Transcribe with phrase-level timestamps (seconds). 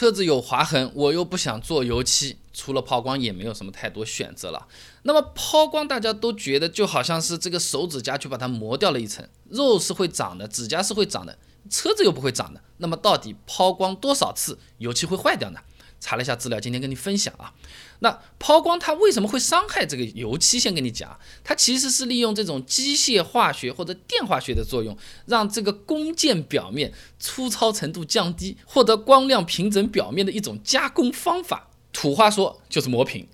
[0.00, 4.66] 车子有划痕，我又不想做油漆，除了抛光也没有什么太多选择了。
[5.02, 11.36] 那么抛光，大家都觉得就好像是这个手指甲去把它磨掉了一层，肉是会长的，指甲是会长的，
[11.68, 12.62] 车子又不会长的。
[12.78, 15.60] 那么到底抛光多少次油漆会坏掉呢？
[16.00, 17.52] 查了一下资料，今天跟你分享啊。
[18.00, 20.58] 那抛光它为什么会伤害这个油漆？
[20.58, 31.68] 先跟你讲，它其实是利用这种机械化学或者电化学的作用，让这个工件表面粗糙程度降低，获得光亮平整表面的一种加工方法。
[31.92, 33.26] 土话说就是磨平。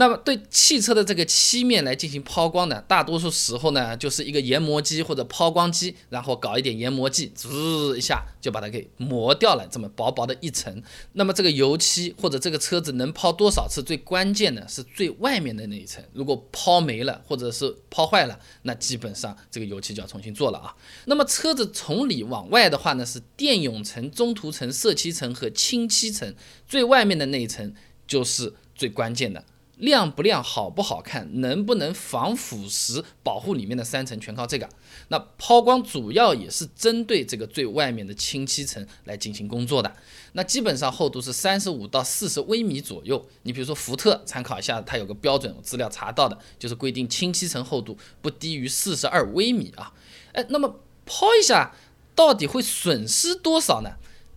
[0.00, 10.80] 那么对汽车的这个漆面来进行抛光呢，大多数时候呢就是一个研磨机或者抛光机，然后搞一点研磨剂，滋一下就把它给磨掉了，这么薄薄的一层。
[11.14, 20.76] 那么这个油漆或者这个车子能抛多少次，最关键的是最外面的那一层，如果抛没了或者是抛坏了，那基本上这个油漆就要重新做了啊。
[21.06, 26.32] 那么车子从里往外的话呢，是电泳层、中涂层、色漆层和清漆层，
[26.68, 27.74] 最外面的那一层
[28.06, 29.44] 就是最关键的。
[29.78, 34.68] 亮不亮，好不好看，能不能防腐蚀，保护里面的三层，全靠这个。
[35.08, 39.94] 那抛光主要也是针对这个最外面的清漆层来进行工作的。
[40.32, 43.24] 那基本上厚度是三十五到四十微米左右。
[43.44, 49.92] 你比如说福特，参考一下，它有个标准资料查到的，就是规定清漆层厚度不低于四十二微米啊。
[50.32, 51.74] 哎，那么抛一下
[52.14, 53.92] 到底会损失多少呢？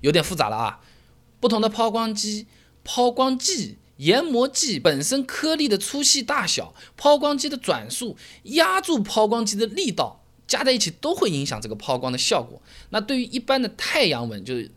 [0.00, 0.80] 有点复杂了啊。
[1.40, 2.46] 不同的抛光机、
[2.82, 3.76] 抛光剂。
[3.96, 12.60] 研磨剂本身颗粒的粗细大小、抛光机的转速、压住抛光机的力道，加在一起都会影响这个抛光的效果。
[12.90, 14.70] 那对于一般的太阳纹，就是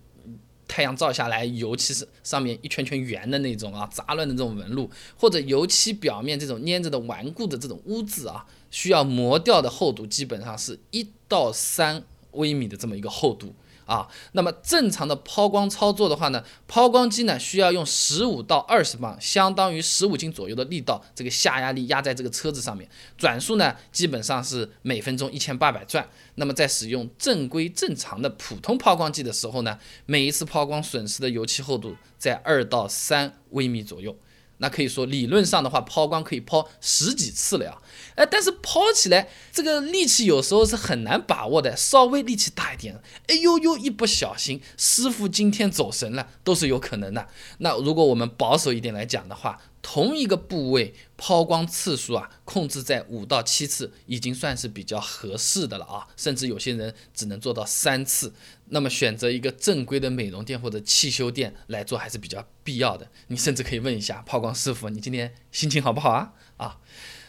[0.68, 13.54] 太阳照下来，尤其是上面一圈圈圆的那种啊，杂乱的这种纹路，或者油漆表面这种粘着的顽固的这种污渍啊，需要磨掉的厚度基本上是一到三微米的这么一个厚度。
[13.90, 26.08] 啊，那么正常的抛光操作的话呢，抛光机呢需要用十五到二十磅，相当于十五斤左右的力道，这个下压力压在这个车子上面，转速呢基本上是每分钟一千八百转。
[26.36, 34.16] 那么在使用正规正常的普通抛光机的时候呢，每一次抛光损失的油漆厚度在二到三微米左右。
[34.60, 37.78] 那可以说，理论上的话，抛光可以抛十几次了呀。
[38.16, 47.28] 哎，但是抛起来这个力气有时候是很难把握的，稍微力气大一点，哎呦呦，一不小心，师傅今天走神了，都是有可能的。
[47.60, 56.08] 那如果我们保守一点来讲的话，同一个部位抛光次数啊，控制在五到七次，已经算是比较合适的了啊。
[56.18, 58.34] 甚至有些人只能做到三次。
[58.72, 63.10] 那么选择一个正规的美容店或者汽修店来做还是比较必要的。
[63.28, 66.34] 你甚至可以问一下抛光师傅，你今天心情好不好啊？
[66.58, 66.78] 啊，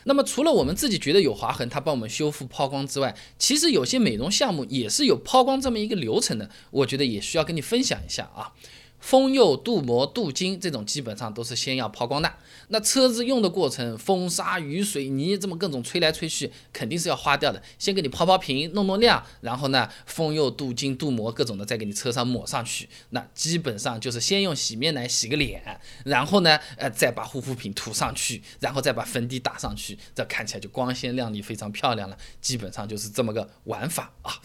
[0.04, 6.50] 那么除了我们自己觉得有划痕，他帮我们修复抛光之外，其实有些美容项目也是有抛光这么一个流程的。
[6.70, 8.52] 我觉得也需要跟你分享一下啊。
[9.00, 12.32] 封釉、镀膜、镀金这种基本上都是先要抛光的。
[12.68, 17.60] 那车子用的过程，风沙、雨水、泥这么各种吹来吹去，肯定是要花掉的。
[17.78, 22.88] 先给你抛抛平，弄弄亮，然后呢，封釉、镀金、镀膜各种的再给你车上抹上去。
[23.10, 32.16] 那基本上就是先用洗面奶洗个脸，然后呢，呃，再把护肤品涂上去，然后再把粉底打上去，这看起来就光鲜亮丽，非常漂亮了。
[32.40, 34.40] 基本上就是这么个玩法啊。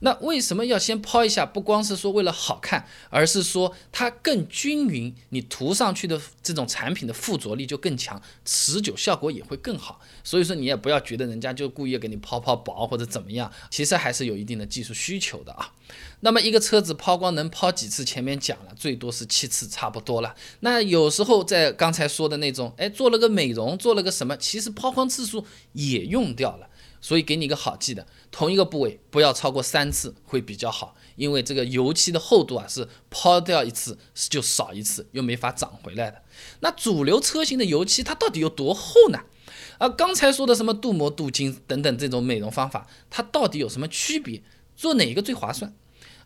[0.00, 1.44] 那为什么要先抛一下？
[1.44, 10.00] 不光是说为了好看，而是说它更均匀，你涂上去的这种产品的附着力就更强，持久效果也会更好。
[10.22, 15.72] 所以说你也不要觉得人家就故意给你抛抛薄或者怎么样，其实还是有一定的技术需求的啊。
[16.20, 18.04] 那么一个车子抛光能抛几次？
[18.04, 20.34] 前面讲了，最多是七次，差不多了。
[20.60, 26.68] 那有时候在刚才说的那种，哎，做了个美容，做了个什么，其实抛光次数也用掉了。
[27.00, 33.96] 所以给你一个好记的，同一个部位不要超过三次会比较好，因为这个油漆的厚度啊是抛掉一次
[34.28, 36.20] 就少一次，又没法长回来的。
[36.58, 39.20] 那主流车型的油漆它到底有多厚呢？
[39.78, 44.42] 啊，刚才说的什么镀膜、镀金等等这种美容方法，它到底有什么区别？
[44.74, 45.72] 做哪个最划算？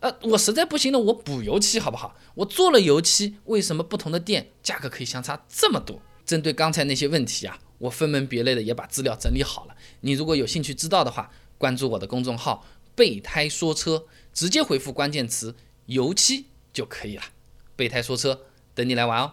[0.02, 2.16] 呃，我实在不行了，我补油漆好不好？
[2.34, 6.02] 我做了油漆，为什么不同的店价格可以相差这么多？
[6.26, 7.58] 针对刚才那些问题啊。
[7.78, 12.64] 我分门别类的也把资料整理好了，你如果有兴趣知道的话，关注我的公众号
[12.94, 15.54] “备胎说车”，直接回复关键词
[15.86, 17.22] “油漆”就可以了。
[17.74, 18.42] 备胎说车，
[18.74, 19.32] 等你来玩哦。